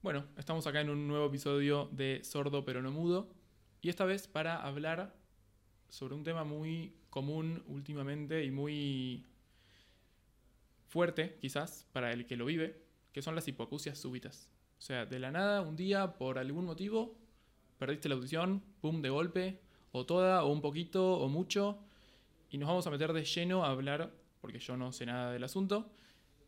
[0.00, 3.28] Bueno, estamos acá en un nuevo episodio de Sordo pero no mudo
[3.82, 5.12] y esta vez para hablar
[5.88, 9.26] sobre un tema muy común últimamente y muy
[10.86, 12.80] fuerte quizás para el que lo vive,
[13.12, 14.48] que son las hipoacusias súbitas.
[14.78, 17.16] O sea, de la nada, un día, por algún motivo,
[17.76, 19.60] perdiste la audición, pum, de golpe,
[19.90, 21.80] o toda, o un poquito, o mucho,
[22.50, 25.42] y nos vamos a meter de lleno a hablar, porque yo no sé nada del
[25.42, 25.90] asunto,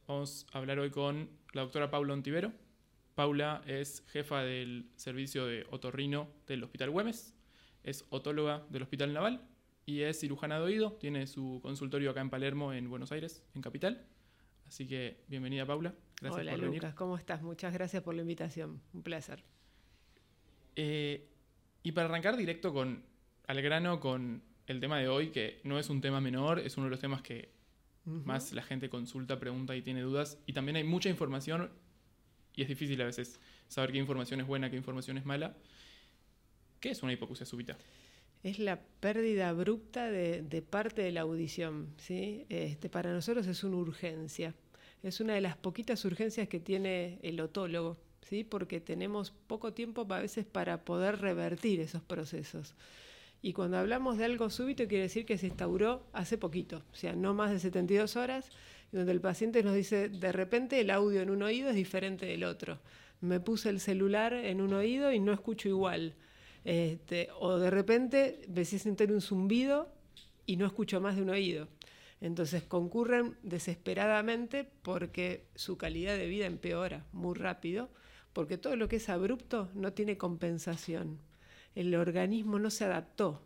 [0.07, 2.53] vamos a hablar hoy con la doctora Paula Ontivero.
[3.14, 7.35] Paula es jefa del servicio de otorrino del Hospital Güemes,
[7.82, 9.43] es otóloga del Hospital Naval
[9.86, 13.62] y es cirujana de oído, tiene su consultorio acá en Palermo, en Buenos Aires, en
[13.62, 14.07] Capital.
[14.66, 15.94] Así que bienvenida Paula.
[16.21, 17.43] Gracias Hola Lucas, ¿cómo estás?
[17.43, 18.80] Muchas gracias por la invitación.
[18.93, 19.43] Un placer.
[20.77, 21.29] Eh,
[21.82, 23.04] y para arrancar directo con
[23.46, 26.86] al grano con el tema de hoy, que no es un tema menor, es uno
[26.86, 27.52] de los temas que
[28.04, 30.38] más la gente consulta, pregunta y tiene dudas.
[30.46, 31.71] Y también hay mucha información
[32.56, 35.56] y es difícil a veces saber qué información es buena, qué información es mala.
[36.81, 37.77] ¿Qué es una hipocusia súbita?
[38.42, 41.89] es la pérdida abrupta de, parte de la audición.
[41.98, 42.47] ¿sí?
[42.48, 44.55] Este, para nosotros es una urgencia.
[45.02, 48.44] Es una de las poquitas urgencias que tiene el otólogo, ¿sí?
[48.44, 52.74] porque tenemos poco tiempo a veces para poder revertir esos procesos.
[53.42, 57.14] Y cuando hablamos de algo súbito quiere decir que se instauró hace poquito, o sea,
[57.14, 58.50] no más de 72 horas,
[58.92, 62.44] donde el paciente nos dice, de repente el audio en un oído es diferente del
[62.44, 62.78] otro.
[63.20, 66.14] Me puse el celular en un oído y no escucho igual
[66.64, 69.88] este, o de repente empecé a sentir un zumbido
[70.46, 71.68] y no escucho más de un oído.
[72.20, 77.88] Entonces concurren desesperadamente porque su calidad de vida empeora muy rápido,
[78.34, 81.18] porque todo lo que es abrupto no tiene compensación.
[81.74, 83.42] El organismo no se adaptó.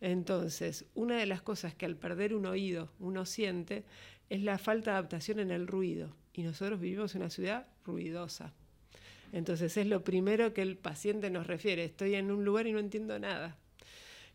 [0.00, 3.84] Entonces, una de las cosas que al perder un oído uno siente
[4.32, 6.16] es la falta de adaptación en el ruido.
[6.32, 8.54] Y nosotros vivimos en una ciudad ruidosa.
[9.30, 12.78] Entonces es lo primero que el paciente nos refiere, estoy en un lugar y no
[12.78, 13.58] entiendo nada.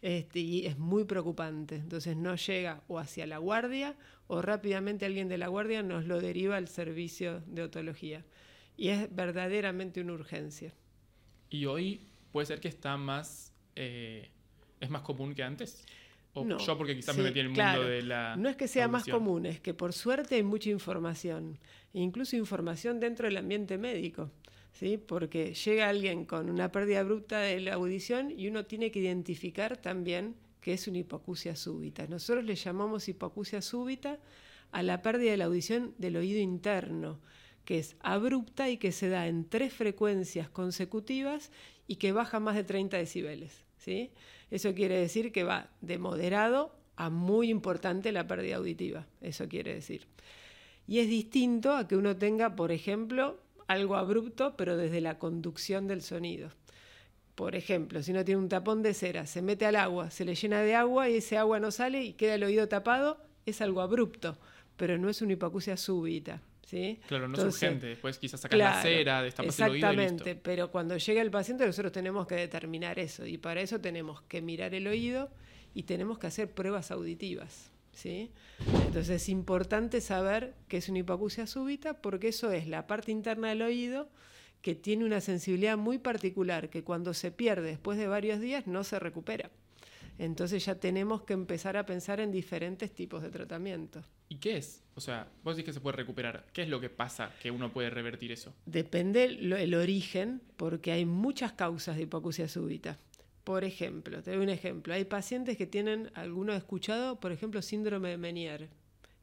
[0.03, 1.77] Este, y es muy preocupante.
[1.77, 3.95] Entonces no llega o hacia la guardia
[4.27, 8.23] o rápidamente alguien de la guardia nos lo deriva al servicio de otología.
[8.77, 10.75] Y es verdaderamente una urgencia.
[11.49, 14.29] ¿Y hoy puede ser que está más, eh,
[14.79, 15.83] es más común que antes?
[16.41, 18.35] O yo porque quizás me metí en el mundo de la...
[18.35, 21.57] No es que sea más común, es que por suerte hay mucha información,
[21.93, 24.31] incluso información dentro del ambiente médico.
[24.77, 24.97] ¿sí?
[24.97, 29.77] porque llega alguien con una pérdida abrupta de la audición y uno tiene que identificar
[29.77, 32.07] también que es una hipoacusia súbita.
[32.07, 34.19] Nosotros le llamamos hipoacusia súbita
[34.71, 37.19] a la pérdida de la audición del oído interno,
[37.65, 41.51] que es abrupta y que se da en tres frecuencias consecutivas
[41.87, 43.63] y que baja más de 30 decibeles.
[43.77, 44.11] ¿Sí?
[44.51, 49.73] Eso quiere decir que va de moderado a muy importante la pérdida auditiva, eso quiere
[49.73, 50.07] decir.
[50.87, 55.87] Y es distinto a que uno tenga, por ejemplo, algo abrupto, pero desde la conducción
[55.87, 56.51] del sonido.
[57.35, 60.33] Por ejemplo, si uno tiene un tapón de cera, se mete al agua, se le
[60.33, 63.81] llena de agua y ese agua no sale y queda el oído tapado, es algo
[63.81, 64.37] abrupto,
[64.75, 66.41] pero no es una hipoacusia súbita.
[66.67, 66.99] ¿Sí?
[67.07, 70.97] Claro, no es urgente, después quizás sacar la cera, destapas el oído Exactamente, pero cuando
[70.97, 74.85] llega el paciente nosotros tenemos que determinar eso y para eso tenemos que mirar el
[74.87, 75.29] oído
[75.73, 77.71] y tenemos que hacer pruebas auditivas.
[77.93, 78.31] ¿sí?
[78.85, 83.49] Entonces es importante saber que es una hipoacusia súbita porque eso es la parte interna
[83.49, 84.09] del oído
[84.61, 88.83] que tiene una sensibilidad muy particular que cuando se pierde después de varios días no
[88.83, 89.51] se recupera.
[90.19, 94.03] Entonces ya tenemos que empezar a pensar en diferentes tipos de tratamiento.
[94.27, 94.83] ¿Y qué es?
[94.97, 96.47] O sea, vos decís que se puede recuperar.
[96.51, 98.55] ¿Qué es lo que pasa que uno puede revertir eso?
[98.65, 102.97] Depende el origen, porque hay muchas causas de hipoacusia súbita.
[103.43, 104.95] Por ejemplo, te doy un ejemplo.
[104.95, 108.69] Hay pacientes que tienen, alguno ha escuchado, por ejemplo, síndrome de Menier.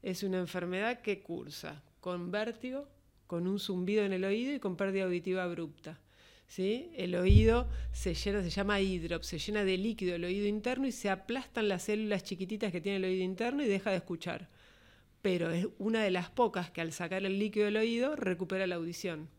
[0.01, 2.87] Es una enfermedad que cursa con vértigo,
[3.27, 5.99] con un zumbido en el oído y con pérdida auditiva abrupta.
[6.47, 6.93] ¿Sí?
[6.95, 10.93] El oído se llena, se llama hidrop, se llena de líquido el oído interno y
[10.93, 14.49] se aplastan las células chiquititas que tiene el oído interno y deja de escuchar.
[15.25, 18.75] Pero es una de las pocas que al sacar el líquido del oído recupera la
[18.75, 19.31] audición.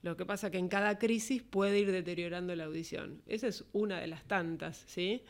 [0.00, 3.20] Lo que pasa que en cada crisis puede ir deteriorando la audición.
[3.26, 5.24] Esa es una de las tantas, ¿sí?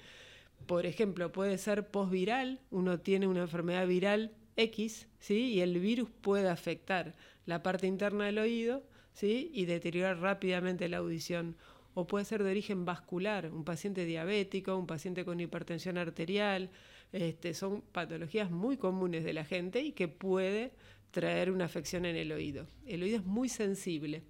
[0.69, 5.54] Por ejemplo, puede ser postviral, uno tiene una enfermedad viral X, ¿sí?
[5.54, 9.50] Y el virus puede afectar la parte interna del oído, ¿sí?
[9.54, 11.56] Y deteriorar rápidamente la audición.
[11.98, 16.69] O puede ser de origen vascular, un paciente diabético, un paciente con hipertensión arterial.
[17.10, 20.72] Este, son patologías muy comunes de la gente y que puede
[21.10, 22.66] traer una afección en el oído.
[22.87, 24.25] El oído es muy sensible.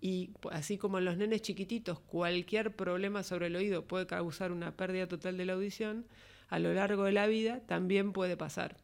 [0.00, 4.76] Y así como en los nenes chiquititos, cualquier problema sobre el oído puede causar una
[4.76, 6.04] pérdida total de la audición,
[6.48, 8.76] a lo largo de la vida también puede pasar.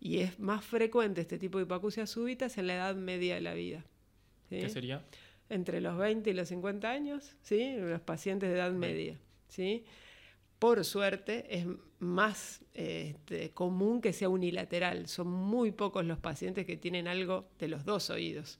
[0.00, 3.54] Y es más frecuente este tipo de hipoacusia súbitas en la edad media de la
[3.54, 3.84] vida.
[4.50, 5.04] ¿Qué sería?
[5.48, 7.76] Entre los 20 y los 50 años, ¿sí?
[7.76, 9.18] los pacientes de edad media.
[9.48, 9.84] ¿sí?
[10.58, 11.66] Por suerte es
[11.98, 15.08] más este, común que sea unilateral.
[15.08, 18.58] Son muy pocos los pacientes que tienen algo de los dos oídos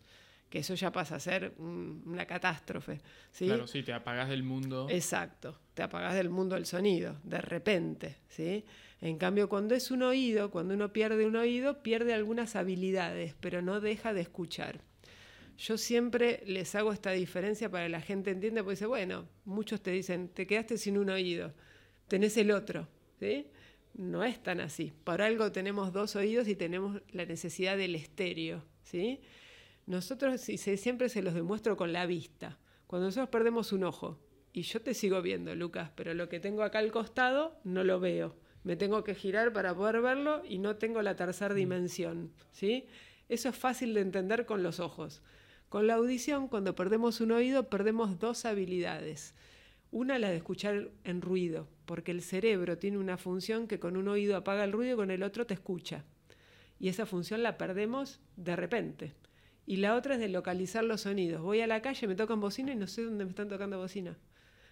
[0.53, 3.01] que eso ya pasa a ser una catástrofe.
[3.31, 3.47] ¿sí?
[3.47, 4.87] Claro, sí, te apagás del mundo.
[4.91, 8.19] Exacto, te apagás del mundo del sonido, de repente.
[8.29, 8.63] ¿sí?
[9.01, 13.63] En cambio, cuando es un oído, cuando uno pierde un oído, pierde algunas habilidades, pero
[13.63, 14.83] no deja de escuchar.
[15.63, 19.81] Yo siempre les hago esta diferencia para que la gente entienda, porque dice, bueno, muchos
[19.81, 21.55] te dicen, te quedaste sin un oído,
[22.09, 22.89] tenés el otro.
[23.21, 23.47] ¿sí?
[23.95, 24.93] No es tan así.
[25.05, 28.65] Por algo tenemos dos oídos y tenemos la necesidad del estéreo.
[28.83, 29.21] ¿sí?
[29.87, 32.59] Nosotros siempre se los demuestro con la vista.
[32.89, 34.19] Cuando nosotros perdemos un ojo,
[34.53, 38.01] y yo te sigo viendo, Lucas, pero lo que tengo acá al costado no lo
[38.01, 38.35] veo.
[38.65, 41.57] Me tengo que girar para poder verlo y no tengo la tercera mm.
[41.57, 42.33] dimensión.
[42.51, 42.87] ¿sí?
[43.29, 45.23] Eso es fácil de entender con los ojos.
[45.73, 49.35] Con la audición, cuando perdemos un oído, perdemos dos habilidades.
[49.91, 54.07] Una, la de escuchar en ruido, porque el cerebro tiene una función que con un
[54.09, 56.05] oído apaga el ruido y con el otro te escucha.
[56.79, 59.15] Y esa función la perdemos de repente.
[59.65, 61.41] Y la otra es de localizar los sonidos.
[61.41, 64.19] Voy a la calle, me tocan bocina y no sé dónde me están tocando bocina.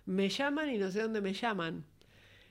[0.05, 1.87] Me llaman y no sé dónde me llaman.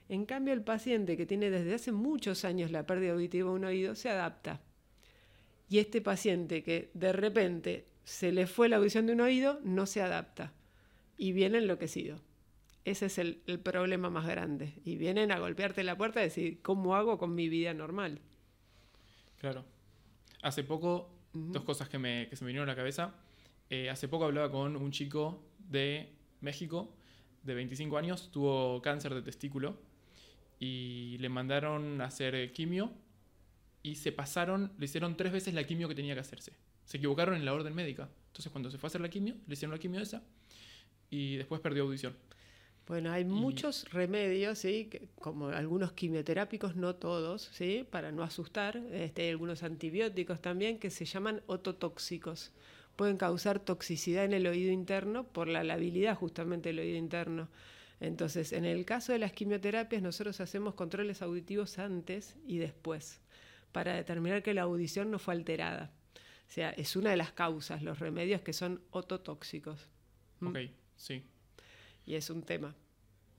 [0.07, 3.65] En cambio, el paciente que tiene desde hace muchos años la pérdida auditiva de un
[3.65, 4.59] oído se adapta.
[5.69, 9.85] Y este paciente que de repente se le fue la audición de un oído no
[9.85, 10.51] se adapta
[11.15, 12.19] y viene enloquecido.
[12.83, 14.73] Ese es el, problema más grande.
[14.83, 18.19] Y vienen a golpearte la puerta y decir, ¿cómo hago con mi vida normal?
[19.37, 19.63] Claro.
[20.41, 23.13] Hace poco Dos cosas que, me, que, se me vinieron a la cabeza.
[23.69, 26.11] Eh, hace poco hablaba con un chico de
[26.41, 26.95] México,
[27.43, 29.77] de 25 años, tuvo cáncer de testículo
[30.57, 32.91] y le mandaron a hacer quimio
[33.83, 36.53] y se pasaron, le hicieron tres veces la quimio que tenía que hacerse.
[36.89, 38.09] Se equivocaron en la orden médica.
[38.29, 40.23] Entonces cuando se fue a hacer la quimio, le hicieron la quimio esa
[41.11, 42.15] y después perdió audición.
[42.87, 44.89] Bueno, hay muchos remedios, ¿sí?
[45.19, 47.85] como algunos quimioterápicos, no todos, ¿sí?
[47.87, 48.77] para no asustar.
[48.91, 52.53] Este, hay algunos antibióticos también que se llaman ototóxicos.
[52.95, 57.49] Pueden causar toxicidad en el oído interno por la labilidad justamente del oído interno.
[57.99, 63.21] Entonces, en el caso de las quimioterapias, nosotros hacemos controles auditivos antes y después
[63.71, 65.91] para determinar que la audición no fue alterada.
[66.49, 69.87] O sea, es una de las causas, los remedios que son ototóxicos.
[70.39, 70.47] ¿Mm?
[70.47, 70.57] Ok,
[70.97, 71.23] sí
[72.09, 72.75] y es un tema.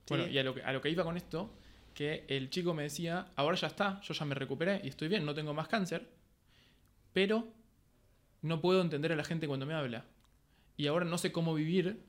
[0.07, 1.53] Bueno, y a lo, que, a lo que iba con esto,
[1.93, 5.25] que el chico me decía, ahora ya está, yo ya me recuperé y estoy bien,
[5.25, 6.07] no tengo más cáncer,
[7.11, 7.45] pero
[8.41, 10.05] no puedo entender a la gente cuando me habla.
[10.77, 12.01] Y ahora no sé cómo vivir.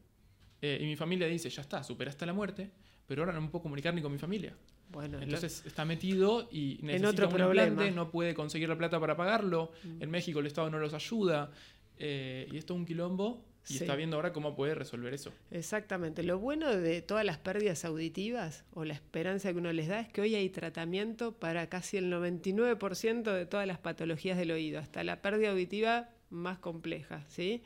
[0.61, 2.71] Eh, y mi familia dice, ya está, superaste la muerte,
[3.07, 4.57] pero ahora no me puedo comunicar ni con mi familia.
[4.91, 7.91] Bueno, entonces está metido y necesita otro un problema.
[7.91, 9.73] no puede conseguir la plata para pagarlo.
[9.85, 10.03] Mm.
[10.03, 11.51] En México el Estado no los ayuda.
[11.99, 15.33] Eh, y esto es un quilombo y está viendo ahora cómo puede resolver eso.
[15.51, 16.23] Exactamente.
[16.23, 20.09] Lo bueno de todas las pérdidas auditivas o la esperanza que uno les da es
[20.09, 25.05] que hoy hay tratamiento para casi el 99% de todas las patologías del oído, hasta
[25.05, 27.25] la pérdida auditiva más compleja.
[27.29, 27.63] ¿sí?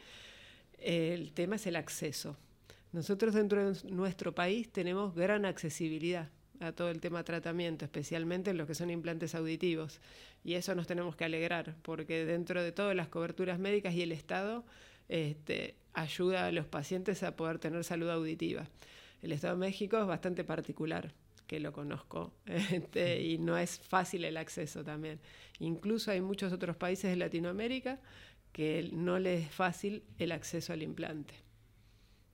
[0.79, 2.37] El tema es el acceso.
[2.97, 8.57] Nosotros dentro de nuestro país tenemos gran accesibilidad a todo el tema tratamiento, especialmente en
[8.57, 10.01] lo que son implantes auditivos.
[10.43, 14.13] Y eso nos tenemos que alegrar, porque dentro de todas las coberturas médicas y el
[14.13, 14.65] Estado,
[15.11, 18.67] este, ayuda a los pacientes a poder tener salud auditiva.
[19.21, 21.13] El Estado de México es bastante particular,
[21.47, 25.21] que lo conozco, este, y no es fácil el acceso también.
[25.59, 28.01] Incluso hay muchos otros países de Latinoamérica
[28.53, 31.35] que no les es fácil el acceso al implante.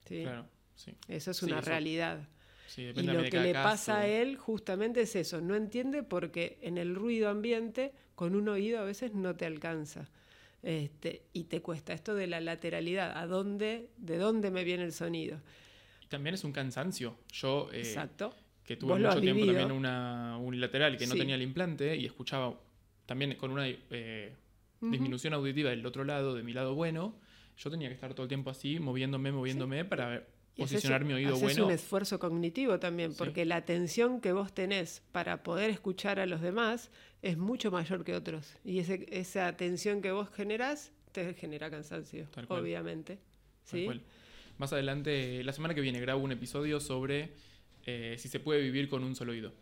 [0.05, 0.93] Claro, sí.
[1.07, 2.27] Eso es una realidad.
[2.77, 6.95] y lo que le pasa a él justamente es eso, no entiende porque en el
[6.95, 10.09] ruido ambiente con un oído a veces no te alcanza.
[10.63, 14.93] Este, y te cuesta esto de la lateralidad, ¿a dónde, de dónde me viene el
[14.93, 15.41] sonido?
[16.01, 17.17] Y también es un cansancio.
[17.33, 18.33] Yo, eh, Exacto.
[18.63, 22.57] que tuve mucho tiempo también una unilateral que no tenía el implante y escuchaba
[23.05, 24.33] también con una eh,
[24.79, 27.13] disminución auditiva del otro lado, de mi lado bueno,
[27.57, 30.25] yo tenía que estar todo el tiempo así, moviéndome, moviéndome para
[30.57, 31.49] posicionar mi oído bueno.
[31.49, 36.25] Es un esfuerzo cognitivo también, porque la atención que vos tenés para poder escuchar a
[36.25, 36.91] los demás
[37.21, 38.55] es mucho mayor que otros.
[38.63, 43.19] Y ese, esa atención que vos generás te genera cansancio, obviamente.
[43.63, 43.87] ¿sí?
[44.57, 47.31] Más adelante, la semana que viene, grabo un episodio sobre
[47.85, 49.53] eh, si se puede vivir con un solo oído.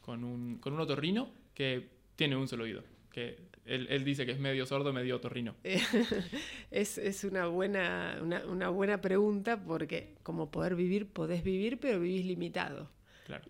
[0.00, 2.82] Con un, con un otorrino que tiene un solo oído.
[3.10, 5.54] Que él, dice que es medio sordo, medio otorrino.
[6.70, 12.90] es, una, buena, una, buena pregunta porque como poder vivir, podés vivir, pero vivís limitado.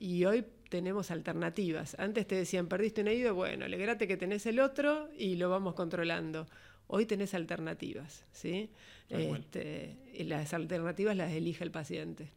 [0.01, 1.97] Y hoy tenemos alternativas.
[1.99, 5.75] Antes te decían, perdiste un oído, bueno, alegrate que tenés el otro y lo vamos
[5.75, 6.47] controlando.
[6.89, 8.71] Hoy tenés alternativas, ¿sí?
[9.09, 12.33] Este, y las alternativas las elige el paciente.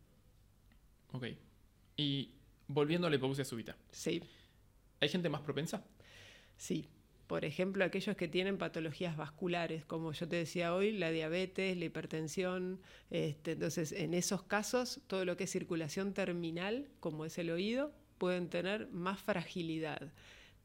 [1.13, 1.27] Ok.
[1.97, 2.31] Y
[2.67, 3.75] volviendo a la hipoxia súbita.
[3.91, 4.21] Sí.
[4.99, 5.83] ¿Hay gente más propensa?
[6.57, 6.87] Sí.
[7.31, 11.85] Por ejemplo, aquellos que tienen patologías vasculares, como yo te decía hoy, la diabetes, la
[11.85, 12.81] hipertensión.
[13.09, 17.93] Este, entonces, en esos casos, todo lo que es circulación terminal, como es el oído,
[18.17, 20.11] pueden tener más fragilidad.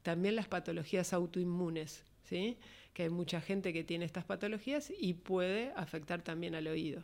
[0.03, 2.59] También las patologías autoinmunes, ¿sí?
[2.95, 7.01] que hay mucha gente que tiene estas patologías y puede afectar también al oído.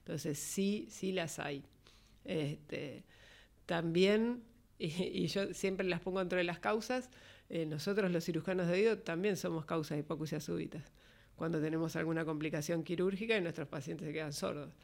[0.00, 1.64] Entonces, sí, sí las hay.
[2.26, 3.02] Este,
[3.64, 4.42] también,
[4.78, 7.08] y, yo siempre las pongo entre las causas,
[7.48, 10.92] eh, nosotros los cirujanos de oído también somos causas de hipocusias súbitas,
[11.36, 14.74] cuando tenemos alguna complicación quirúrgica y nuestros pacientes se quedan sordos.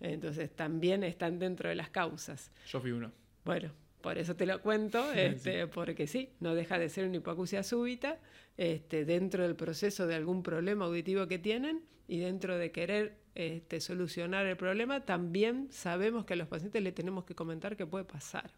[0.00, 2.50] Entonces, también están dentro de las causas.
[2.68, 3.12] Yo fui uno.
[3.44, 7.62] Bueno, por eso te lo cuento, este, porque sí, no deja de ser una hipoacusia
[7.62, 8.18] súbita
[8.56, 13.80] este, dentro del proceso de algún problema auditivo que tienen y dentro de querer este,
[13.80, 18.04] solucionar el problema, también sabemos que a los pacientes le tenemos que comentar que puede
[18.04, 18.50] pasar.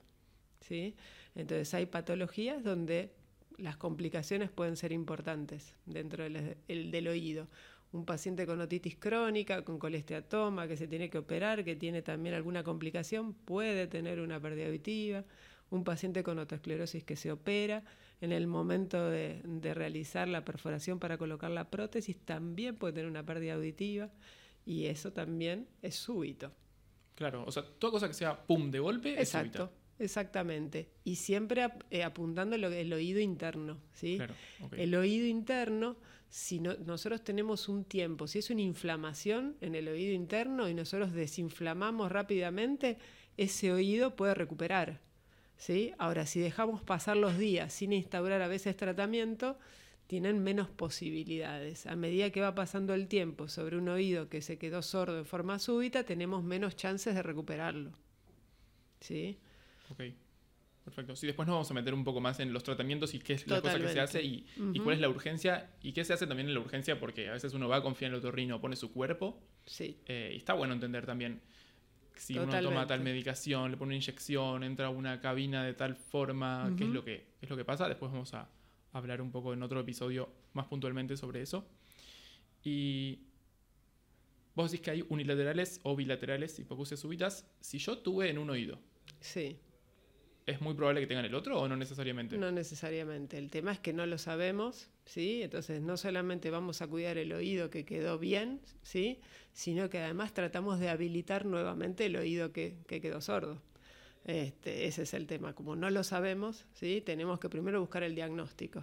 [0.61, 0.95] ¿sí?
[1.35, 3.15] Entonces hay patologías donde
[3.59, 7.49] las complicaciones pueden ser importantes dentro del, del oído
[7.93, 12.35] un paciente con otitis crónica, con colesteatoma, que se tiene que operar, que tiene también
[12.35, 15.25] alguna complicación, puede tener una pérdida auditiva.
[15.71, 17.85] Un paciente con otosclerosis que se opera,
[18.23, 19.43] en el momento de,
[19.75, 24.11] realizar la perforación para colocar la prótesis, también puede tener una pérdida auditiva
[24.65, 26.53] y eso también es súbito.
[27.15, 29.65] Claro, o sea, toda cosa que sea pum de golpe Exacto.
[29.65, 30.89] es Exactamente.
[31.05, 33.79] Y siempre eh, apuntando lo el oído interno.
[33.95, 34.17] ¿sí?
[34.17, 34.35] Claro,
[34.77, 35.97] El oído interno
[36.31, 41.13] si nosotros tenemos un tiempo, si es una inflamación en el oído interno y nosotros
[41.13, 42.99] desinflamamos rápidamente,
[43.37, 45.01] ese oído puede recuperar.
[45.57, 45.93] ¿sí?
[45.99, 49.59] Ahora, si dejamos pasar los días sin instaurar a veces tratamiento,
[50.07, 51.87] tienen menos posibilidades.
[51.87, 55.27] A medida que va pasando el tiempo sobre un oído que se quedó sordo en
[55.27, 57.93] forma súbita, tenemos menos chances de recuperarlo.
[59.01, 59.39] ¿Sí?
[60.89, 61.17] Perfecto.
[61.17, 63.47] Sí, después nos vamos a meter un poco más en los tratamientos y qué es
[63.47, 64.47] la cosa que se hace y,
[64.83, 67.53] cuál es la urgencia y qué se hace también en la urgencia, porque a veces
[67.53, 69.39] uno va a confiar en el otorrino, pone su cuerpo.
[69.67, 70.01] Sí.
[70.07, 71.43] Eh, y está bueno entender también
[72.17, 75.95] si uno toma tal medicación, le pone una inyección, entra a una cabina de tal
[75.95, 77.87] forma, qué es lo que es lo que pasa.
[77.87, 78.49] Después vamos a
[78.93, 81.69] hablar un poco en otro episodio más puntualmente sobre eso.
[82.65, 83.27] Y
[84.55, 87.47] vos decís que hay unilaterales o bilaterales hipocusias súbitas.
[87.61, 88.81] Si yo tuve en un oído.
[89.21, 89.61] Sí
[90.49, 92.39] ¿Es muy probable que tengan el otro o no necesariamente?
[92.39, 93.37] No necesariamente.
[93.37, 95.43] El tema es que no lo sabemos, ¿sí?
[95.43, 99.21] Entonces no solamente vamos a cuidar el oído que quedó bien, ¿sí?
[99.53, 103.61] Sino que además tratamos de habilitar nuevamente el oído que, quedó sordo.
[104.25, 105.55] Este, ese es el tema.
[105.55, 107.03] Como no lo sabemos, ¿sí?
[107.05, 108.83] Tenemos que primero buscar el diagnóstico.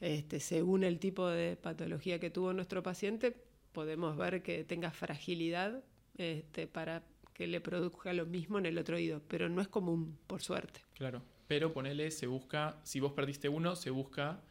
[0.00, 3.34] Este, según el tipo de patología que tuvo nuestro paciente,
[3.72, 5.82] podemos ver que tenga fragilidad
[6.18, 7.04] este, para
[7.40, 10.84] que le produzca lo mismo en el otro oído, pero no es común, por suerte.
[10.92, 14.42] Claro, pero ponele, se busca, si vos perdiste uno, se busca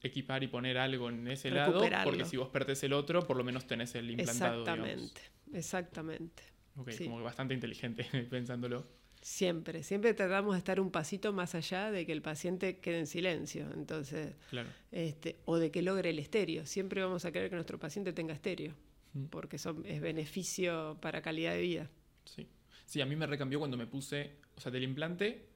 [0.00, 3.42] equipar y poner algo en ese lado, porque si vos perdés el otro, por lo
[3.42, 4.60] menos tenés el implantado.
[4.60, 5.20] Exactamente,
[5.52, 6.42] exactamente.
[6.76, 8.84] Ok, como que bastante inteligente pensándolo.
[9.20, 13.08] Siempre, siempre tratamos de estar un pasito más allá de que el paciente quede en
[13.08, 14.68] silencio, entonces, claro.
[14.92, 16.64] este, o de que logre el estéreo.
[16.64, 18.72] Siempre vamos a querer que nuestro paciente tenga estéreo,
[19.14, 19.24] mm.
[19.24, 21.90] porque son, es beneficio para calidad de vida.
[22.24, 22.48] Sí.
[22.86, 25.46] Sí, a mí me recambió cuando me puse, o sea, del implante,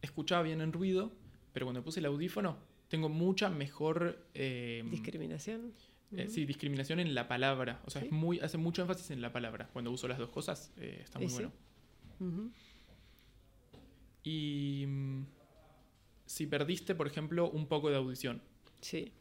[0.00, 1.12] escuchaba bien en ruido,
[1.52, 2.58] pero cuando puse el audífono,
[2.88, 4.26] tengo mucha mejor...
[4.34, 5.72] Eh, ¿Discriminación?
[6.14, 7.80] Eh, sí, discriminación en la palabra.
[7.86, 9.70] O sea, es muy, hace mucho énfasis en la palabra.
[9.72, 11.52] Cuando uso las dos cosas, eh, está muy bueno.
[14.22, 15.26] Y mm,
[16.26, 18.42] si perdiste, por ejemplo, un poco de audición.
[18.82, 19.12] Sí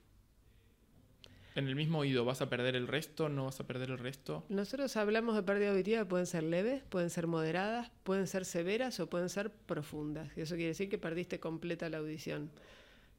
[1.56, 3.28] en el mismo oído, ¿vas a perder el resto?
[3.28, 4.46] ¿No vas a perder el resto?
[4.50, 9.10] Nosotros hablamos de pérdida auditiva, pueden ser leves, pueden ser moderadas, pueden ser severas o
[9.10, 10.30] pueden ser profundas.
[10.38, 12.52] Eso quiere decir que perdiste completa la audición.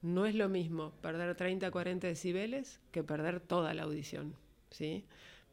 [0.01, 4.35] No es lo mismo perder 30, 40 decibeles que perder toda la audición.
[4.71, 5.05] ¿sí?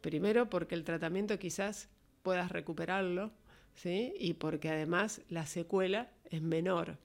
[0.02, 1.90] Primero porque el tratamiento quizás
[2.24, 3.32] puedas recuperarlo
[3.76, 4.14] ¿sí?
[4.18, 6.98] y porque además la secuela es menor.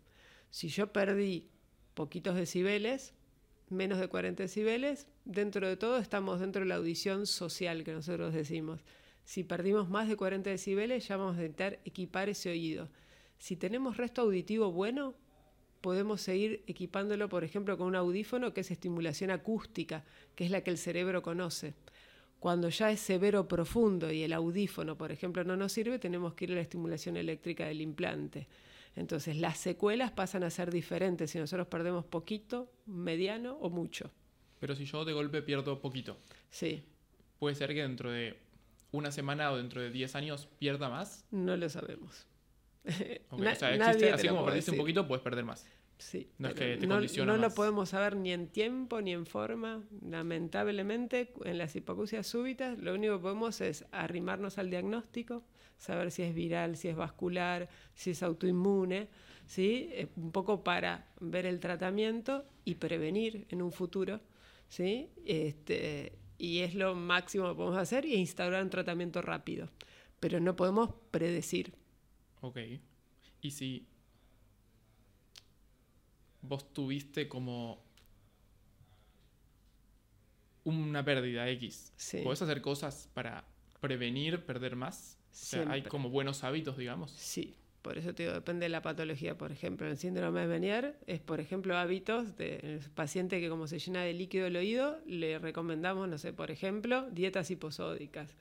[0.50, 1.49] Si yo perdí
[1.95, 3.12] poquitos decibeles,
[3.69, 8.35] menos de 40 decibeles, dentro de todo estamos dentro de la audición social que nosotros
[8.35, 8.81] decimos.
[9.25, 12.88] Si perdimos más de 40 decibeles, ya vamos a intentar equipar ese oído.
[13.38, 15.14] Si tenemos resto auditivo bueno,
[15.81, 20.04] podemos seguir equipándolo, por ejemplo, con un audífono que es estimulación acústica,
[20.35, 21.75] que es la que el cerebro conoce.
[22.38, 26.45] Cuando ya es severo profundo y el audífono, por ejemplo, no nos sirve, tenemos que
[26.45, 28.47] ir a la estimulación eléctrica del implante.
[28.97, 34.11] Entonces las secuelas pasan a ser diferentes si nosotros perdemos poquito, mediano o mucho.
[34.61, 36.16] Pero si yo de golpe pierdo poquito,
[36.50, 36.84] Sí,
[37.38, 38.37] ¿puede ser que dentro de
[38.92, 41.25] una semana o dentro de 10 años pierda más?
[41.30, 42.26] no lo sabemos.
[43.30, 45.66] Ok, Na- o sea, existe, te así como perdiste un poquito, puedes perder más.
[45.99, 49.12] Sí, No es que te no, condiciona no lo podemos saber ni en tiempo ni
[49.12, 49.82] en forma.
[50.02, 55.42] Lamentablemente, en las hipoacusias súbitas, lo único que podemos es arrimarnos al diagnóstico,
[55.78, 59.08] saber si es viral, si es vascular, si es autoinmune,
[59.46, 59.88] ¿sí?
[59.92, 64.20] Eh, un poco para ver el tratamiento y prevenir en un futuro.
[64.75, 65.09] ¿Sí?
[65.25, 69.71] Este, y es lo máximo que podemos hacer y instaurar un tratamiento rápido.
[70.19, 71.75] Pero no podemos predecir.
[72.40, 72.59] Ok.
[73.40, 73.87] Y si
[76.43, 77.83] vos tuviste como
[80.64, 82.23] una pérdida X, Sí.
[82.23, 83.45] ¿podés hacer cosas para
[83.81, 85.19] prevenir perder más?
[85.31, 87.11] O sea, hay como buenos hábitos, digamos.
[87.12, 89.36] Sí, por eso te digo, depende de la patología.
[89.36, 93.78] Por ejemplo, el síndrome de Menier es, por ejemplo, hábitos del paciente que como se
[93.78, 98.34] llena de líquido el oído, le recomendamos, no sé, por ejemplo, dietas hiposódicas.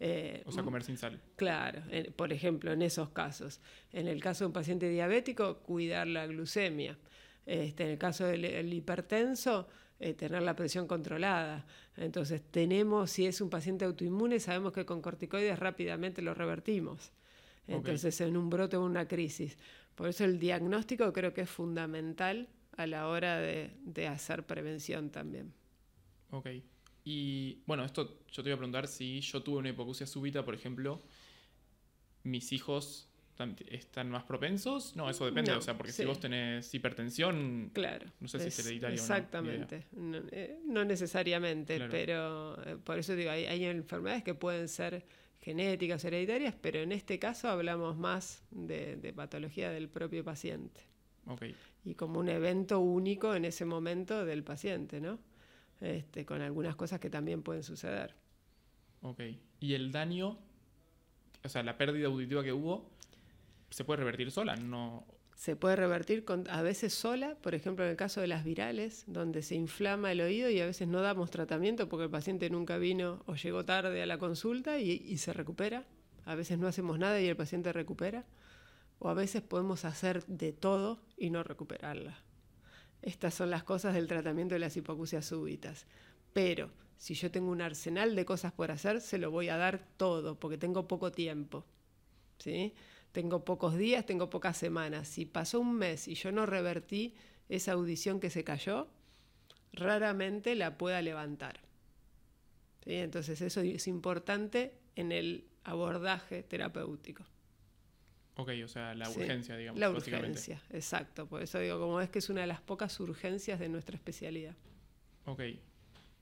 [0.00, 1.18] Eh, O sea, comer sin sal.
[1.36, 3.60] Claro, en- por ejemplo, en esos casos.
[3.90, 6.98] En el caso de un paciente diabético, cuidar la glucemia.
[7.46, 9.66] Este, en el caso del el hipertenso,
[9.98, 11.64] eh, tener la presión controlada.
[11.96, 17.12] Entonces, tenemos, si es un paciente autoinmune, sabemos que con corticoides rápidamente lo revertimos.
[17.66, 19.56] Entonces, en un brote o una crisis.
[19.94, 25.10] Por eso el diagnóstico creo que es fundamental a la hora de, de hacer prevención
[25.10, 25.52] también.
[26.30, 26.48] Ok.
[27.04, 30.54] Y bueno, esto yo te iba a preguntar si yo tuve una hipoacusia súbita, por
[30.54, 31.02] ejemplo,
[32.22, 33.10] mis hijos
[33.70, 34.94] están más propensos.
[34.96, 35.52] No, eso depende.
[35.52, 36.02] No, o sea, porque sí.
[36.02, 38.06] si vos tenés hipertensión, Claro.
[38.20, 39.86] No sé si es hereditario o no, Exactamente.
[39.92, 41.90] No, eh, no necesariamente, Claro.
[41.90, 45.04] pero eh, por eso digo, hay, hay enfermedades que pueden ser
[45.40, 50.90] genéticas, hereditarias, pero en este caso hablamos más de, de patología del propio paciente
[51.84, 55.18] y como un evento único en ese momento del paciente, ¿no?
[55.80, 58.14] Este, con algunas cosas que también pueden suceder.
[59.02, 59.20] Ok.
[59.60, 60.38] Y el daño,
[61.42, 62.90] o sea, la pérdida auditiva que hubo,
[63.70, 65.06] se puede revertir sola, no.
[65.40, 69.40] Se puede revertir a veces sola, por ejemplo en el caso de las virales, donde
[69.40, 73.22] se inflama el oído y a veces no damos tratamiento porque el paciente nunca vino
[73.24, 75.86] o llegó tarde a la consulta y, y se recupera.
[76.26, 78.26] A veces no hacemos nada y el paciente recupera.
[78.98, 82.18] O a veces podemos hacer de todo y no recuperarla.
[83.00, 85.86] Estas son las cosas del tratamiento de las hipoacusias súbitas.
[86.34, 89.88] Pero si yo tengo un arsenal de cosas por hacer, se lo voy a dar
[89.96, 91.64] todo porque tengo poco tiempo.
[92.38, 92.74] ¿sí?
[93.12, 95.08] Tengo pocos días, tengo pocas semanas.
[95.08, 97.14] Si pasó un mes y yo no revertí
[97.48, 98.88] esa audición que se cayó,
[99.72, 101.60] raramente la pueda levantar.
[102.84, 102.94] ¿sí?
[102.94, 107.24] Entonces eso es importante en el abordaje terapéutico.
[108.36, 109.78] Ok, o sea, la Sí, urgencia, digamos.
[109.78, 111.26] La urgencia, exacto.
[111.26, 114.54] Por eso digo, como es que es una de las pocas urgencias de nuestra especialidad.
[115.26, 115.42] Ok.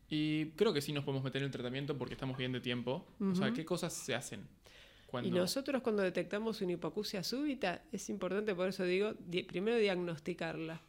[0.08, 3.06] Y creo que sí nos podemos meter en el tratamiento porque estamos bien de tiempo.
[3.20, 3.52] O sea.
[3.52, 4.48] ¿qué cosas se hacen?
[5.28, 10.82] Y nosotros cuando detectamos una hipoacusia súbita, es importante, por eso digo, di- primero diagnosticarla.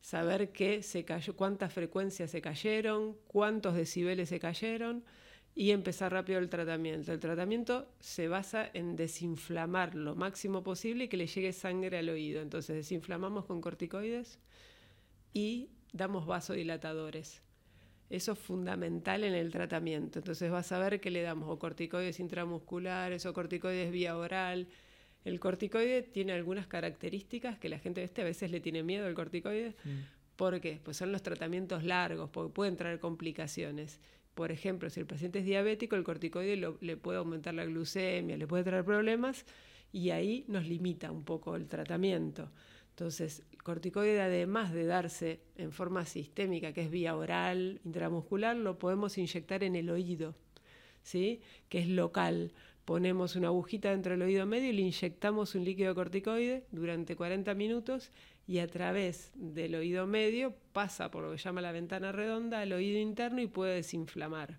[0.00, 5.04] Saber qué se cayó, cuántas frecuencias se cayeron, cuántos decibeles se cayeron
[5.54, 7.12] y empezar rápido el tratamiento.
[7.12, 12.08] El tratamiento se basa en desinflamar lo máximo posible y que le llegue sangre al
[12.08, 12.42] oído.
[12.42, 14.40] Entonces desinflamamos con corticoides
[15.32, 17.42] y damos vasodilatadores.
[18.12, 20.18] Eso es fundamental en el tratamiento.
[20.18, 24.68] Entonces vas a ver que le damos o corticoides intramusculares o corticoides vía oral.
[25.24, 29.14] El corticoide tiene algunas características que la gente este, a veces le tiene miedo al
[29.14, 29.74] corticoide.
[29.84, 29.88] Mm,
[30.36, 30.78] ¿Por qué?
[30.82, 33.98] Pues son los tratamientos largos, porque pueden traer complicaciones.
[34.34, 38.36] Por ejemplo, si el paciente es diabético, el corticoide lo- le puede aumentar la glucemia,
[38.36, 39.44] le puede traer problemas
[39.92, 42.50] y ahí nos limita un poco el tratamiento.
[42.92, 48.78] Entonces, el corticoide, además de darse en forma sistémica, que es vía oral, intramuscular, lo
[48.78, 50.34] podemos inyectar en el oído,
[51.02, 51.40] ¿sí?
[51.70, 52.52] que es local.
[52.84, 57.54] Ponemos una agujita dentro del oído medio y le inyectamos un líquido corticoide durante 40
[57.54, 58.10] minutos
[58.46, 62.72] y a través del oído medio pasa por lo que llama la ventana redonda al
[62.72, 64.58] oído interno y puede desinflamar.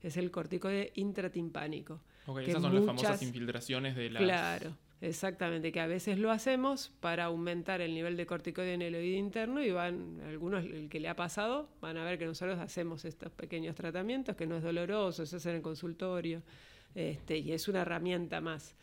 [0.00, 2.02] Es el corticoide intratimpánico.
[2.26, 4.22] Ok, que esas son las famosas infiltraciones de las...
[4.22, 8.94] Claro, exactamente, que a veces lo hacemos para aumentar el nivel de corticoide en el
[8.94, 12.58] oído interno y van, algunos, el que le ha pasado, van a ver que nosotros
[12.58, 16.42] hacemos estos pequeños tratamientos, que no es doloroso, se hace en el consultorio,
[16.94, 18.76] este, y es una herramienta más.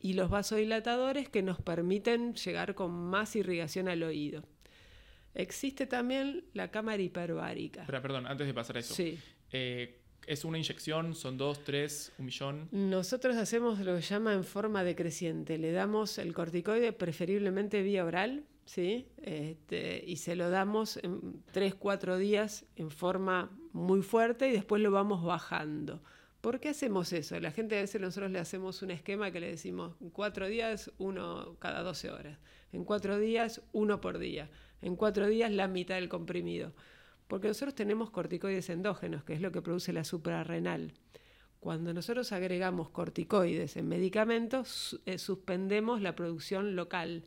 [0.00, 4.44] Y los vasodilatadores que nos permiten llegar con más irrigación al oído.
[5.34, 7.82] Existe también la cámara hiperbárica.
[7.82, 8.94] Espera, perdón, antes de pasar a eso.
[8.94, 9.18] Sí.
[9.50, 11.14] Eh, ¿Es una inyección?
[11.14, 12.68] ¿Son dos, tres, un millón?
[12.70, 15.58] Nosotros hacemos lo que llama en forma decreciente.
[15.58, 19.08] Le damos el corticoide preferiblemente vía oral ¿sí?
[19.22, 24.82] Este, y se lo damos en 3, 4 días en forma muy fuerte y después
[24.82, 26.02] lo vamos bajando.
[26.40, 27.38] ¿Por qué hacemos eso?
[27.38, 30.90] La gente a veces nosotros le hacemos un esquema que le decimos en 4 días,
[30.98, 32.38] uno cada 12 horas.
[32.72, 34.50] En 4 días, uno por día.
[34.80, 36.72] En 4 días, la mitad del comprimido.
[37.32, 40.92] Porque nosotros tenemos corticoides endógenos, que es lo que produce la suprarrenal.
[41.60, 47.24] Cuando nosotros agregamos corticoides en medicamentos, eh, suspendemos la producción local.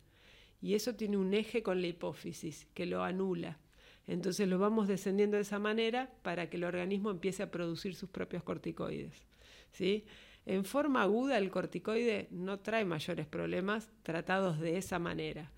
[0.62, 3.58] Y eso tiene un eje con la hipófisis, que lo anula.
[4.06, 8.12] Entonces lo vamos descendiendo de esa manera para que el organismo empiece a producir sus
[8.12, 9.26] propios corticoides.
[9.72, 10.06] ¿sí?
[10.46, 15.52] En forma aguda el corticoide no trae mayores problemas tratados de esa manera.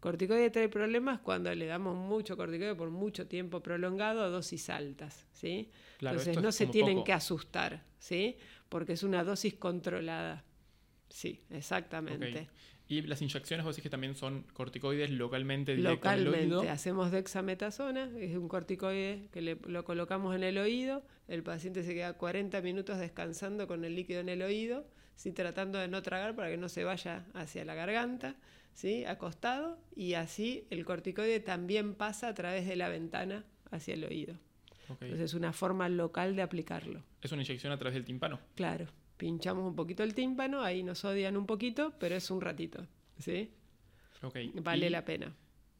[0.00, 5.26] Corticoide trae problemas cuando le damos mucho corticoide por mucho tiempo prolongado a dosis altas,
[5.32, 5.70] ¿sí?
[6.00, 8.36] Entonces no se tienen que asustar, ¿sí?
[8.68, 10.44] Porque es una dosis controlada.
[11.08, 12.48] Sí, exactamente.
[12.86, 16.70] Y las inyecciones vos decís que también son corticoides localmente Localmente, en el oído.
[16.72, 22.14] hacemos dexametasona, es un corticoide que lo colocamos en el oído, el paciente se queda
[22.14, 25.32] 40 minutos descansando con el líquido en el oído, ¿sí?
[25.32, 28.36] tratando de no tragar para que no se vaya hacia la garganta.
[28.74, 29.04] ¿Sí?
[29.04, 34.34] acostado y así el corticoide también pasa a través de la ventana hacia el oído.
[34.88, 37.04] Entonces es una forma local de aplicarlo.
[37.20, 38.40] ¿Es una inyección a través del tímpano?
[38.54, 42.86] Claro, pinchamos un poquito el tímpano, ahí nos odian un poquito, pero es un ratito,
[43.18, 43.50] ¿sí?
[44.62, 45.34] Vale la pena.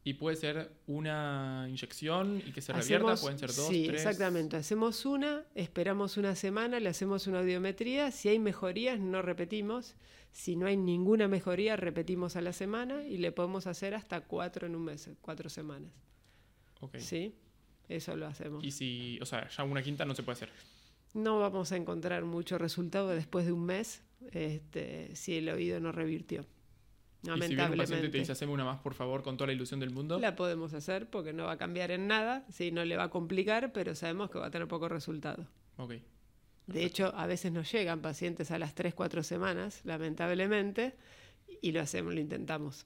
[0.04, 4.56] Y puede ser una inyección y que se revierta, pueden ser dos, sí, exactamente.
[4.56, 8.10] Hacemos una, esperamos una semana, le hacemos una audiometría.
[8.10, 9.96] Si hay mejorías, no repetimos.
[10.32, 14.66] Si no hay ninguna mejoría, repetimos a la semana y le podemos hacer hasta cuatro
[14.66, 15.92] en un mes, cuatro semanas.
[16.80, 16.98] Ok.
[16.98, 17.34] ¿Sí?
[17.88, 18.62] Eso lo hacemos.
[18.62, 20.50] Y si, o sea, ya una quinta no se puede hacer.
[21.14, 25.90] No vamos a encontrar mucho resultado después de un mes este, si el oído no
[25.92, 26.44] revirtió.
[27.22, 27.44] Lamentablemente.
[27.44, 29.54] Y si viene un paciente te dice, haceme una más, por favor, con toda la
[29.54, 30.18] ilusión del mundo.
[30.20, 33.10] La podemos hacer porque no va a cambiar en nada, sí, no le va a
[33.10, 35.46] complicar, pero sabemos que va a tener poco resultado.
[35.78, 35.94] Ok.
[36.68, 40.94] De hecho, a veces nos llegan pacientes a las 3, 4 semanas, lamentablemente,
[41.62, 42.84] y lo hacemos, lo intentamos.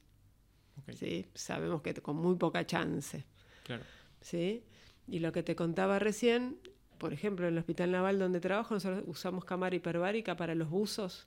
[0.95, 1.27] ¿Sí?
[1.35, 3.25] Sabemos que con muy poca chance.
[3.65, 3.83] Claro.
[4.21, 4.63] ¿Sí?
[5.09, 6.59] Y lo que te contaba recién,
[6.99, 11.27] por ejemplo, en el Hospital Naval donde trabajo, nosotros usamos cámara hiperbárica para los buzos.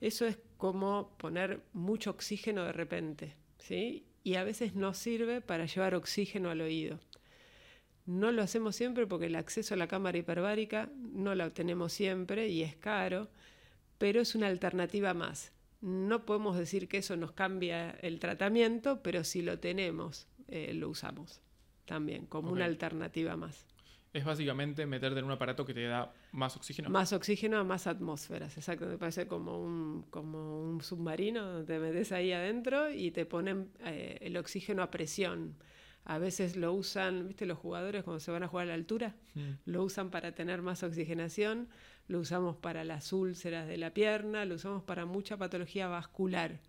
[0.00, 4.06] Eso es como poner mucho oxígeno de repente, ¿sí?
[4.22, 7.00] Y a veces no sirve para llevar oxígeno al oído.
[8.06, 12.48] No lo hacemos siempre porque el acceso a la cámara hiperbárica no la obtenemos siempre
[12.48, 13.28] y es caro,
[13.98, 15.52] pero es una alternativa más.
[15.80, 20.88] No podemos decir que eso nos cambia el tratamiento, pero si lo tenemos, eh, lo
[20.88, 21.40] usamos
[21.84, 23.66] también como una alternativa más.
[24.12, 26.88] Es básicamente meterte en un aparato que te da más oxígeno.
[26.88, 28.86] Más oxígeno a más atmósferas, exacto.
[28.86, 34.18] Me parece como un, como un submarino, te metes ahí adentro y te ponen eh,
[34.20, 35.56] el oxígeno a presión.
[36.04, 37.46] A veces lo usan, ¿viste?
[37.46, 39.50] Los jugadores cuando se van a jugar a la altura, mm.
[39.64, 41.68] lo usan para tener más oxigenación,
[42.08, 46.60] lo usamos para las úlceras de la pierna, lo usamos para mucha patología vascular.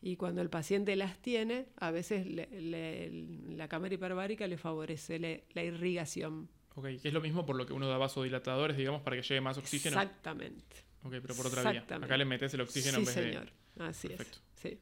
[0.00, 6.48] Y cuando el paciente las tiene, a veces la cámara hiperbárica le favorece la irrigación.
[6.76, 9.58] Ok, es lo mismo por lo que uno da vasodilatadores, digamos, para que llegue más
[9.58, 10.00] oxígeno.
[10.00, 10.76] Exactamente.
[11.02, 11.84] Ok, pero por otra vía.
[11.88, 13.52] Acá le metes el oxígeno sí, en vez señor.
[13.80, 14.40] Así es.
[14.54, 14.78] Sí.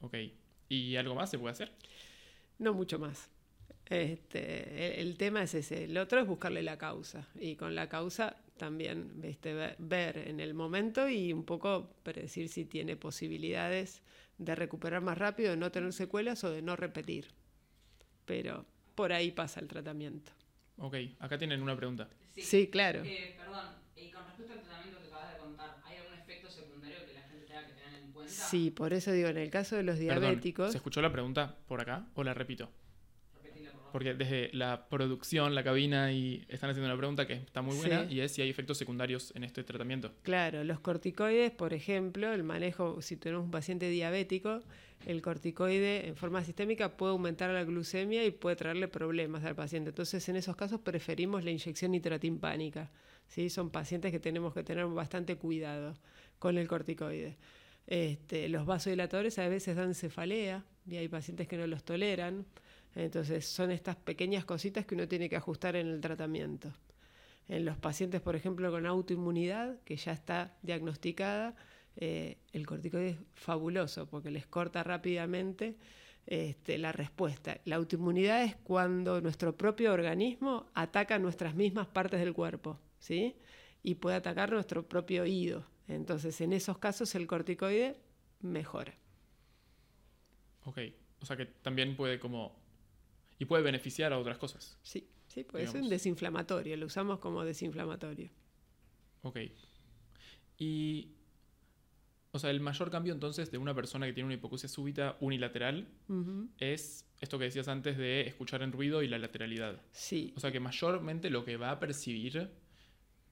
[0.00, 0.14] Ok.
[0.68, 1.72] ¿Y algo más se puede hacer?
[2.58, 3.30] No mucho más.
[3.86, 5.84] Este, el, tema es ese.
[5.84, 7.26] El otro es buscarle la causa.
[7.38, 9.22] Y con la causa también
[9.78, 14.02] ver en el momento y un poco predecir si tiene posibilidades
[14.36, 17.28] de recuperar más rápido, de no tener secuelas o de no repetir.
[18.24, 20.32] Pero por ahí pasa el tratamiento.
[20.76, 22.08] Ok, acá tienen una pregunta.
[22.36, 23.02] Sí, claro.
[23.04, 23.66] Eh, perdón,
[23.96, 27.22] y con respecto al tratamiento que acabas de contar, ¿hay algún efecto secundario que la
[27.22, 28.17] gente tenga que tener en cuenta?
[28.28, 30.72] Sí, por eso digo, en el caso de los diabéticos...
[30.72, 32.70] ¿Se escuchó la pregunta por acá o la repito?
[33.92, 38.04] Porque desde la producción, la cabina, y están haciendo una pregunta que está muy buena
[38.04, 40.12] y es si hay efectos secundarios en este tratamiento.
[40.22, 44.60] Claro, los corticoides, por ejemplo, el manejo, si tenemos un paciente diabético,
[45.06, 49.90] el corticoide en forma sistémica puede aumentar la glucemia y puede traerle problemas al paciente.
[49.90, 52.90] Entonces, en esos casos preferimos la inyección nitrotimpánica.
[53.28, 53.48] ¿sí?
[53.48, 55.94] Son pacientes que tenemos que tener bastante cuidado
[56.38, 57.36] con el corticoide.
[57.88, 62.44] Este, los vasodilatadores a veces dan cefalea y hay pacientes que no los toleran.
[62.94, 66.70] Entonces son estas pequeñas cositas que uno tiene que ajustar en el tratamiento.
[67.48, 71.56] En los pacientes, por ejemplo, con autoinmunidad, que ya está diagnosticada,
[71.96, 75.76] eh, el corticoide es fabuloso porque les corta rápidamente
[76.26, 77.58] este, la respuesta.
[77.64, 83.34] La autoinmunidad es cuando nuestro propio organismo ataca nuestras mismas partes del cuerpo, ¿sí?
[83.82, 85.64] Y puede atacar nuestro propio oído.
[85.88, 87.96] Entonces, en esos casos, el corticoide
[88.40, 88.94] mejora.
[90.64, 90.78] Ok.
[91.20, 92.56] O sea que también puede como...
[93.38, 94.78] Y puede beneficiar a otras cosas.
[94.82, 98.30] Sí, sí, puede ser un desinflamatorio, lo usamos como desinflamatorio.
[99.22, 99.38] Ok.
[100.58, 101.12] Y...
[102.30, 105.88] O sea, el mayor cambio entonces de una persona que tiene una hipoacusia súbita unilateral
[106.58, 109.80] es esto que decías antes de escuchar en ruido y la lateralidad.
[109.92, 112.50] Sí, O sea que mayormente lo que va a percibir,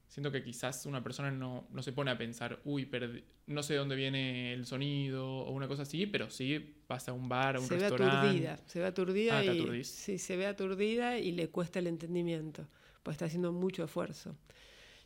[0.07, 3.75] siento que quizás una persona no, no se pone a pensar, uy, perdí- no sé
[3.75, 7.59] dónde viene el sonido o una cosa así, pero sí vas a un bar, a
[7.59, 8.17] un se ve restaurante.
[8.17, 9.87] aturdida, se ve aturdida Ah, te y aturdís.
[9.87, 12.67] sí, se ve aturdida y le cuesta el entendimiento,
[13.03, 14.35] pues está haciendo mucho esfuerzo.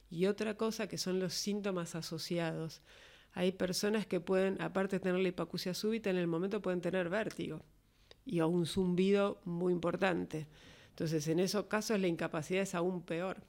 [0.09, 2.81] Y otra cosa que son los síntomas asociados.
[3.33, 7.09] Hay personas que pueden, aparte de tener la hipoacusia súbita, en el momento pueden tener
[7.09, 7.63] vértigo
[8.25, 10.47] y un zumbido muy importante.
[10.89, 13.43] Entonces, en esos casos la incapacidad es aún peor,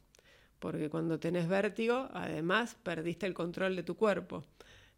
[0.63, 4.45] porque cuando tenés vértigo, además perdiste el control de tu cuerpo.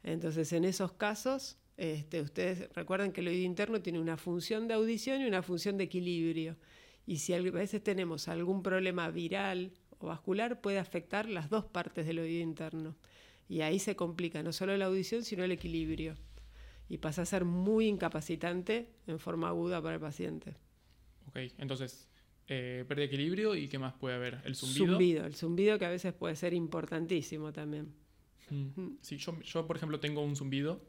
[0.02, 4.74] Entonces, en esos casos, este, ustedes recuerden que el oído interno tiene una función de
[4.74, 6.58] audición y una función de equilibrio.
[7.06, 12.06] Y si a veces tenemos algún problema viral o vascular, puede afectar las dos partes
[12.06, 12.94] del oído interno.
[13.48, 16.14] Y ahí se complica no solo la audición, sino el equilibrio.
[16.90, 20.56] Y pasa a ser muy incapacitante en forma aguda para el paciente.
[21.28, 22.06] Ok, entonces,
[22.48, 24.40] eh, pérdida de equilibrio y qué más puede haber.
[24.44, 24.86] El zumbido.
[24.86, 27.92] Zumbido, el zumbido que a veces puede ser importantísimo también.
[28.50, 28.96] Mm.
[29.00, 30.82] Sí, yo, yo, por ejemplo tengo un zumbido,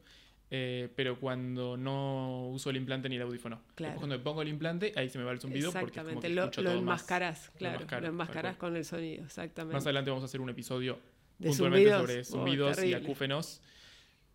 [0.50, 3.62] eh, pero cuando no uso el implante ni el audífono.
[3.74, 3.92] Claro.
[3.92, 6.20] Después cuando me pongo el implante, ahí se me va el zumbido porque es como
[6.20, 6.82] Exactamente, que lo, escucho lo todo más.
[6.82, 9.74] enmascarás, claro, lo enmascarás con el sonido, exactamente.
[9.74, 10.98] Más adelante vamos a hacer un episodio
[11.38, 13.62] De puntualmente zumbidos, sobre oh, zumbidos y acúfenos.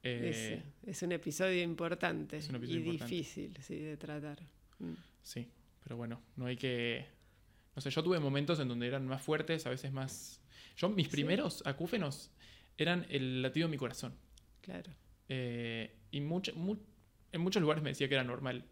[0.03, 3.15] Eh, Es, es un episodio importante es un episodio y importante.
[3.15, 4.39] difícil sí, de tratar.
[4.79, 4.93] Mm.
[5.21, 5.47] Sí,
[5.83, 7.05] pero bueno, no hay que...
[7.75, 10.41] No sé, yo tuve momentos en donde eran más fuertes, a veces más...
[10.75, 11.11] Yo, mis Sí.
[11.11, 12.31] primeros acúfenos
[12.77, 14.13] eran el latido de mi corazón.
[14.61, 14.91] Claro.
[15.29, 16.77] Eh, y mucho- mu-
[17.31, 18.65] en muchos lugares me decía que era normal.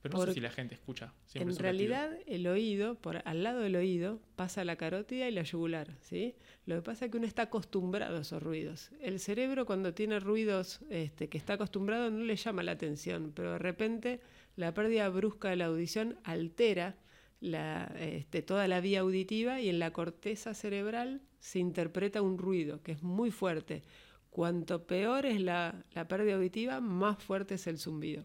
[0.00, 1.12] Pero no sé si la gente escucha.
[1.26, 1.62] siempre En latido.
[1.62, 6.36] realidad, el oído, por al lado del oído, pasa la carótida y la yugular, ¿sí?
[6.66, 8.92] Lo que pasa es que uno está acostumbrado a esos ruidos.
[9.00, 13.52] El cerebro, cuando tiene ruidos este, que está acostumbrado, no le llama la atención, pero
[13.52, 14.20] de repente
[14.58, 16.96] la pérdida brusca de la audición altera
[17.40, 22.82] la, este, toda la vía auditiva y en la corteza cerebral se interpreta un ruido
[22.82, 23.82] que es muy fuerte.
[24.30, 28.24] Cuanto peor es la, la pérdida auditiva, más fuerte es el zumbido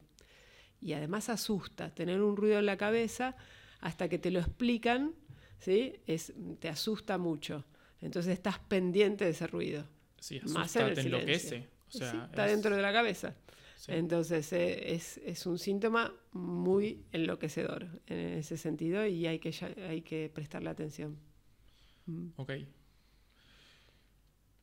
[0.81, 1.93] y además asusta.
[1.93, 3.35] Tener un ruido en la cabeza,
[3.79, 5.13] hasta que te lo explican,
[5.59, 5.93] ¿sí?
[6.07, 7.63] es, te asusta mucho.
[8.01, 9.85] Entonces estás pendiente de ese ruido.
[10.19, 11.67] Sí, más asusta, en el te enloquece.
[11.89, 13.35] O sea, Sí, está es- dentro de la cabeza.
[13.85, 13.91] Sí.
[13.93, 19.73] Entonces eh, es, es un síntoma muy enloquecedor en ese sentido y hay que, ya-
[19.89, 21.17] hay que prestarle atención.
[22.05, 22.51] Mm, Ok.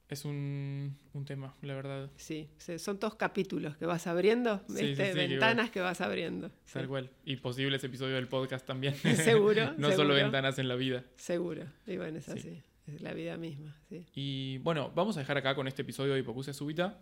[0.08, 2.10] Es un, un tema, la verdad.
[2.16, 6.50] Sí, son todos capítulos que vas abriendo, Sí, que ventanas que vas abriendo.
[6.72, 7.10] Tal cual.
[7.24, 8.94] Y posibles episodios del podcast también.
[9.16, 11.04] Seguro, no solo ventanas en la vida.
[11.14, 12.32] Seguro, y bueno, es Sí.
[12.32, 13.76] así, es la vida misma.
[14.12, 16.98] Y bueno, vamos a dejar acá con este episodio de hipoacusia súbita.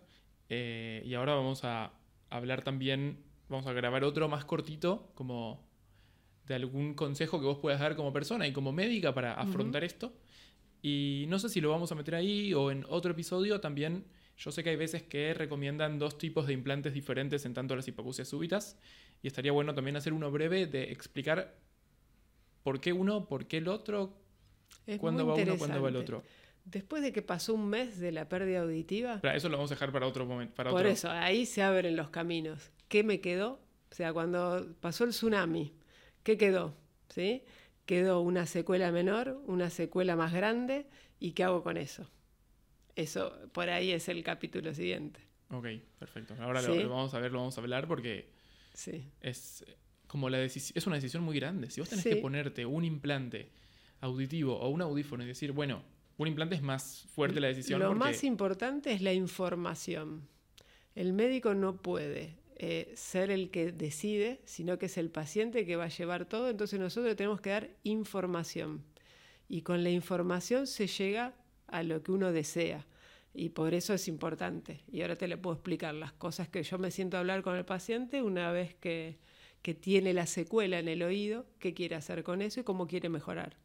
[0.47, 1.91] eh, y ahora vamos a
[2.29, 5.67] hablar también, vamos a grabar otro más cortito, como
[6.45, 10.13] de algún consejo que vos puedas dar como persona y como médica para afrontar esto.
[10.81, 14.05] Y no sé si lo vamos a meter ahí o en otro episodio también.
[14.37, 17.87] Yo sé que hay veces que recomiendan dos tipos de implantes diferentes en tanto las
[17.87, 18.79] hipoacusias súbitas.
[19.21, 21.55] Y estaría bueno también hacer uno breve de explicar
[22.63, 24.17] por qué uno, por qué el otro,
[24.87, 26.23] Es cuándo va uno, cuándo va el otro.
[26.71, 29.91] Después de que pasó un mes de la pérdida auditiva, eso lo vamos a dejar
[29.91, 30.53] para otro momento.
[30.55, 30.91] Para por otro.
[30.91, 32.71] eso, ahí se abren los caminos.
[32.87, 33.59] ¿Qué me quedó?
[33.91, 35.73] O sea, cuando pasó el tsunami,
[36.23, 36.75] ¿qué quedó?
[37.09, 37.43] ¿Sí?
[37.87, 40.85] Quedó una secuela menor, una secuela más grande,
[41.19, 42.07] ¿y qué hago con eso?
[42.95, 45.21] Eso, por ahí es el capítulo siguiente.
[45.49, 45.65] Ok,
[45.97, 46.35] perfecto.
[46.39, 46.83] Ahora lo, Sí.
[46.83, 48.29] lo vamos a ver, lo vamos a hablar porque
[48.75, 49.03] Sí.
[49.21, 51.71] es eh, como la decisión, es una decisión muy grande.
[51.71, 52.09] Si vos tenés Sí.
[52.11, 53.49] que ponerte un implante
[54.01, 55.81] auditivo o un audífono y decir, bueno,
[56.19, 60.27] un implante es más fuerte la decisión Lo porque más importante es la información.
[60.93, 65.77] El médico no puede eh, ser el que decide, sino que es el paciente que
[65.77, 66.49] va a llevar todo.
[66.49, 68.83] Entonces nosotros tenemos que dar información.
[69.47, 71.33] Y con la información se llega
[71.67, 72.85] a lo que uno desea.
[73.33, 74.83] Y por eso es importante.
[74.91, 77.55] Y ahora te le puedo explicar las cosas que yo me siento a hablar con
[77.55, 79.19] el paciente una vez que,
[79.61, 83.07] que tiene la secuela en el oído, qué quiere hacer con eso y cómo quiere
[83.07, 83.55] mejorar.